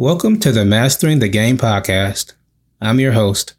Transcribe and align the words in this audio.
Welcome 0.00 0.40
to 0.40 0.50
the 0.50 0.64
Mastering 0.64 1.18
the 1.18 1.28
Game 1.28 1.58
podcast. 1.58 2.32
I'm 2.80 3.00
your 3.00 3.12
host, 3.12 3.52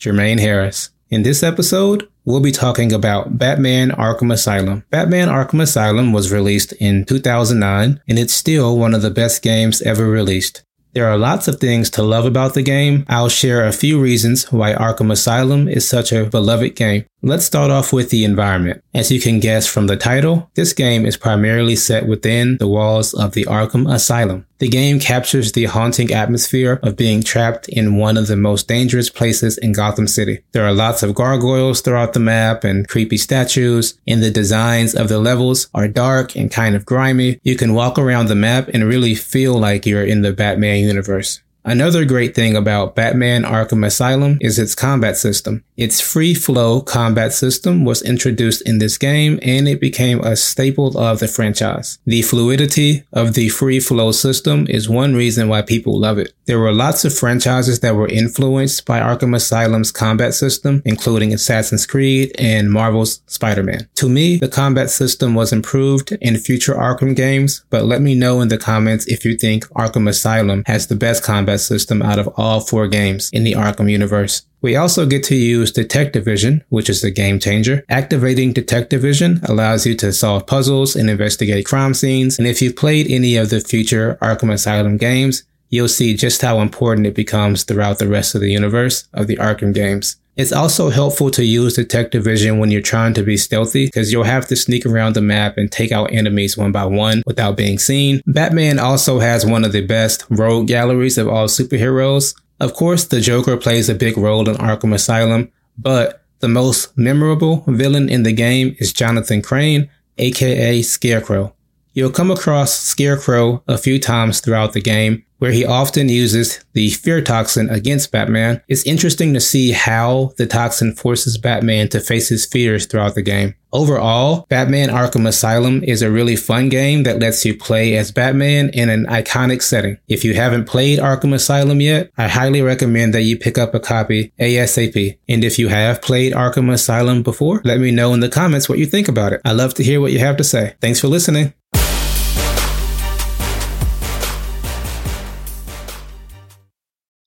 Jermaine 0.00 0.40
Harris. 0.40 0.90
In 1.10 1.22
this 1.22 1.44
episode, 1.44 2.08
we'll 2.24 2.40
be 2.40 2.50
talking 2.50 2.92
about 2.92 3.38
Batman 3.38 3.90
Arkham 3.90 4.32
Asylum. 4.32 4.84
Batman 4.90 5.28
Arkham 5.28 5.62
Asylum 5.62 6.12
was 6.12 6.32
released 6.32 6.72
in 6.80 7.04
2009, 7.04 8.00
and 8.08 8.18
it's 8.18 8.34
still 8.34 8.76
one 8.76 8.94
of 8.94 9.02
the 9.02 9.12
best 9.12 9.44
games 9.44 9.80
ever 9.82 10.08
released. 10.08 10.64
There 10.92 11.06
are 11.06 11.16
lots 11.16 11.46
of 11.46 11.60
things 11.60 11.88
to 11.90 12.02
love 12.02 12.24
about 12.24 12.54
the 12.54 12.62
game. 12.62 13.04
I'll 13.08 13.28
share 13.28 13.64
a 13.64 13.72
few 13.72 14.00
reasons 14.00 14.50
why 14.50 14.72
Arkham 14.72 15.12
Asylum 15.12 15.68
is 15.68 15.88
such 15.88 16.10
a 16.10 16.24
beloved 16.24 16.74
game. 16.74 17.04
Let's 17.22 17.46
start 17.46 17.70
off 17.70 17.94
with 17.94 18.10
the 18.10 18.24
environment. 18.24 18.84
As 18.94 19.10
you 19.10 19.20
can 19.20 19.40
guess 19.40 19.66
from 19.66 19.86
the 19.86 19.96
title, 19.96 20.50
this 20.54 20.74
game 20.74 21.06
is 21.06 21.16
primarily 21.16 21.74
set 21.74 22.06
within 22.06 22.58
the 22.58 22.68
walls 22.68 23.14
of 23.14 23.32
the 23.32 23.46
Arkham 23.46 23.90
Asylum. 23.92 24.46
The 24.58 24.68
game 24.68 25.00
captures 25.00 25.52
the 25.52 25.64
haunting 25.64 26.12
atmosphere 26.12 26.78
of 26.82 26.96
being 26.96 27.22
trapped 27.22 27.68
in 27.68 27.96
one 27.96 28.16
of 28.16 28.26
the 28.26 28.36
most 28.36 28.68
dangerous 28.68 29.08
places 29.08 29.56
in 29.58 29.72
Gotham 29.72 30.06
City. 30.06 30.42
There 30.52 30.64
are 30.64 30.74
lots 30.74 31.02
of 31.02 31.14
gargoyles 31.14 31.80
throughout 31.80 32.12
the 32.12 32.20
map 32.20 32.64
and 32.64 32.86
creepy 32.86 33.16
statues, 33.16 33.98
and 34.06 34.22
the 34.22 34.30
designs 34.30 34.94
of 34.94 35.08
the 35.08 35.18
levels 35.18 35.68
are 35.74 35.88
dark 35.88 36.36
and 36.36 36.50
kind 36.50 36.76
of 36.76 36.86
grimy. 36.86 37.40
You 37.42 37.56
can 37.56 37.74
walk 37.74 37.98
around 37.98 38.26
the 38.26 38.34
map 38.34 38.68
and 38.68 38.84
really 38.84 39.14
feel 39.14 39.58
like 39.58 39.86
you're 39.86 40.04
in 40.04 40.22
the 40.22 40.32
Batman 40.32 40.80
universe. 40.80 41.40
Another 41.68 42.04
great 42.04 42.32
thing 42.36 42.54
about 42.54 42.94
Batman 42.94 43.42
Arkham 43.42 43.84
Asylum 43.84 44.38
is 44.40 44.56
its 44.56 44.76
combat 44.76 45.16
system. 45.16 45.64
Its 45.76 46.00
free 46.00 46.32
flow 46.32 46.80
combat 46.80 47.32
system 47.32 47.84
was 47.84 48.02
introduced 48.02 48.62
in 48.62 48.78
this 48.78 48.96
game 48.96 49.40
and 49.42 49.66
it 49.66 49.80
became 49.80 50.20
a 50.20 50.36
staple 50.36 50.96
of 50.96 51.18
the 51.18 51.26
franchise. 51.26 51.98
The 52.06 52.22
fluidity 52.22 53.02
of 53.12 53.34
the 53.34 53.48
free 53.48 53.80
flow 53.80 54.12
system 54.12 54.68
is 54.70 54.88
one 54.88 55.16
reason 55.16 55.48
why 55.48 55.62
people 55.62 55.98
love 55.98 56.18
it. 56.18 56.32
There 56.46 56.60
were 56.60 56.72
lots 56.72 57.04
of 57.04 57.18
franchises 57.18 57.80
that 57.80 57.96
were 57.96 58.06
influenced 58.06 58.86
by 58.86 59.00
Arkham 59.00 59.34
Asylum's 59.34 59.90
combat 59.90 60.34
system, 60.34 60.82
including 60.84 61.34
Assassin's 61.34 61.84
Creed 61.84 62.30
and 62.38 62.70
Marvel's 62.70 63.22
Spider-Man. 63.26 63.88
To 63.96 64.08
me, 64.08 64.36
the 64.36 64.46
combat 64.46 64.88
system 64.88 65.34
was 65.34 65.52
improved 65.52 66.12
in 66.20 66.36
future 66.36 66.74
Arkham 66.74 67.16
games, 67.16 67.64
but 67.70 67.84
let 67.84 68.00
me 68.00 68.14
know 68.14 68.40
in 68.40 68.46
the 68.46 68.58
comments 68.58 69.04
if 69.06 69.24
you 69.24 69.36
think 69.36 69.66
Arkham 69.70 70.08
Asylum 70.08 70.62
has 70.66 70.86
the 70.86 70.94
best 70.94 71.24
combat 71.24 71.55
combat 71.56 71.60
system 71.60 72.02
out 72.02 72.18
of 72.18 72.28
all 72.36 72.60
four 72.60 72.88
games 72.88 73.30
in 73.32 73.44
the 73.44 73.54
Arkham 73.54 73.90
universe. 73.90 74.42
We 74.62 74.76
also 74.76 75.06
get 75.06 75.22
to 75.24 75.34
use 75.34 75.72
Detective 75.72 76.24
Vision, 76.24 76.62
which 76.70 76.90
is 76.90 77.00
the 77.00 77.10
game 77.10 77.38
changer. 77.38 77.82
Activating 77.88 78.52
Detective 78.52 79.02
Vision 79.02 79.40
allows 79.44 79.86
you 79.86 79.94
to 79.96 80.12
solve 80.12 80.46
puzzles 80.46 80.96
and 80.96 81.08
investigate 81.08 81.66
crime 81.66 81.94
scenes. 81.94 82.38
And 82.38 82.46
if 82.46 82.60
you've 82.60 82.76
played 82.76 83.06
any 83.08 83.36
of 83.36 83.48
the 83.50 83.60
future 83.60 84.18
Arkham 84.20 84.52
Asylum 84.52 84.96
games, 84.96 85.44
you'll 85.70 85.88
see 85.88 86.16
just 86.16 86.42
how 86.42 86.60
important 86.60 87.06
it 87.06 87.14
becomes 87.14 87.64
throughout 87.64 87.98
the 87.98 88.08
rest 88.08 88.34
of 88.34 88.40
the 88.40 88.52
universe 88.52 89.08
of 89.12 89.26
the 89.26 89.36
Arkham 89.36 89.72
games. 89.72 90.16
It's 90.36 90.52
also 90.52 90.90
helpful 90.90 91.30
to 91.30 91.44
use 91.44 91.74
detective 91.74 92.24
vision 92.24 92.58
when 92.58 92.70
you're 92.70 92.82
trying 92.82 93.14
to 93.14 93.22
be 93.22 93.38
stealthy 93.38 93.86
because 93.86 94.12
you'll 94.12 94.24
have 94.24 94.46
to 94.48 94.56
sneak 94.56 94.84
around 94.84 95.14
the 95.14 95.22
map 95.22 95.56
and 95.56 95.72
take 95.72 95.92
out 95.92 96.12
enemies 96.12 96.58
one 96.58 96.72
by 96.72 96.84
one 96.84 97.22
without 97.24 97.56
being 97.56 97.78
seen. 97.78 98.20
Batman 98.26 98.78
also 98.78 99.18
has 99.18 99.46
one 99.46 99.64
of 99.64 99.72
the 99.72 99.86
best 99.86 100.26
rogue 100.28 100.68
galleries 100.68 101.16
of 101.16 101.26
all 101.26 101.46
superheroes. 101.46 102.34
Of 102.60 102.74
course, 102.74 103.04
the 103.04 103.22
Joker 103.22 103.56
plays 103.56 103.88
a 103.88 103.94
big 103.94 104.18
role 104.18 104.46
in 104.46 104.56
Arkham 104.56 104.94
Asylum, 104.94 105.50
but 105.78 106.22
the 106.40 106.48
most 106.48 106.96
memorable 106.98 107.64
villain 107.66 108.10
in 108.10 108.22
the 108.22 108.32
game 108.32 108.76
is 108.78 108.92
Jonathan 108.92 109.40
Crane, 109.40 109.88
aka 110.18 110.82
Scarecrow. 110.82 111.55
You'll 111.96 112.10
come 112.10 112.30
across 112.30 112.78
Scarecrow 112.78 113.62
a 113.66 113.78
few 113.78 113.98
times 113.98 114.40
throughout 114.40 114.74
the 114.74 114.82
game, 114.82 115.24
where 115.38 115.50
he 115.50 115.64
often 115.64 116.10
uses 116.10 116.62
the 116.74 116.90
fear 116.90 117.22
toxin 117.22 117.70
against 117.70 118.12
Batman. 118.12 118.60
It's 118.68 118.86
interesting 118.86 119.32
to 119.32 119.40
see 119.40 119.72
how 119.72 120.32
the 120.36 120.46
toxin 120.46 120.94
forces 120.94 121.38
Batman 121.38 121.88
to 121.88 122.00
face 122.00 122.28
his 122.28 122.44
fears 122.44 122.84
throughout 122.84 123.14
the 123.14 123.22
game. 123.22 123.54
Overall, 123.72 124.44
Batman 124.50 124.90
Arkham 124.90 125.26
Asylum 125.26 125.82
is 125.84 126.02
a 126.02 126.10
really 126.10 126.36
fun 126.36 126.68
game 126.68 127.04
that 127.04 127.18
lets 127.18 127.46
you 127.46 127.56
play 127.56 127.96
as 127.96 128.12
Batman 128.12 128.68
in 128.74 128.90
an 128.90 129.06
iconic 129.06 129.62
setting. 129.62 129.96
If 130.06 130.22
you 130.22 130.34
haven't 130.34 130.66
played 130.66 130.98
Arkham 130.98 131.32
Asylum 131.32 131.80
yet, 131.80 132.10
I 132.18 132.28
highly 132.28 132.60
recommend 132.60 133.14
that 133.14 133.22
you 133.22 133.38
pick 133.38 133.56
up 133.56 133.74
a 133.74 133.80
copy 133.80 134.34
ASAP. 134.38 135.16
And 135.30 135.42
if 135.42 135.58
you 135.58 135.68
have 135.68 136.02
played 136.02 136.34
Arkham 136.34 136.70
Asylum 136.70 137.22
before, 137.22 137.62
let 137.64 137.80
me 137.80 137.90
know 137.90 138.12
in 138.12 138.20
the 138.20 138.28
comments 138.28 138.68
what 138.68 138.78
you 138.78 138.84
think 138.84 139.08
about 139.08 139.32
it. 139.32 139.40
I 139.46 139.52
love 139.52 139.72
to 139.74 139.82
hear 139.82 140.02
what 140.02 140.12
you 140.12 140.18
have 140.18 140.36
to 140.36 140.44
say. 140.44 140.74
Thanks 140.82 141.00
for 141.00 141.08
listening. 141.08 141.54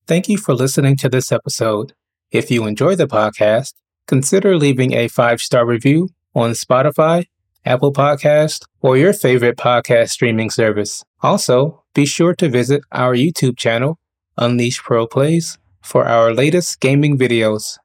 Thank 0.10 0.28
you 0.28 0.40
for 0.40 0.56
listening 0.56 0.98
to 0.98 1.08
this 1.08 1.32
episode. 1.32 1.94
If 2.32 2.50
you 2.50 2.66
enjoy 2.66 2.96
the 2.96 3.06
podcast, 3.06 3.74
consider 4.08 4.58
leaving 4.58 4.94
a 4.94 5.08
five 5.08 5.40
star 5.40 5.68
review 5.68 6.10
on 6.34 6.54
Spotify, 6.54 7.28
Apple 7.64 7.94
Podcast, 7.94 8.66
or 8.82 8.98
your 8.98 9.14
favorite 9.14 9.56
podcast 9.56 10.10
streaming 10.10 10.50
service. 10.50 11.04
Also, 11.22 11.84
be 11.94 12.08
sure 12.08 12.34
to 12.34 12.50
visit 12.50 12.82
our 12.92 13.14
YouTube 13.14 13.56
channel, 13.56 14.00
Unleash 14.36 14.82
Pro 14.82 15.06
Plays, 15.06 15.60
for 15.84 16.08
our 16.08 16.34
latest 16.34 16.80
gaming 16.80 17.16
videos. 17.16 17.78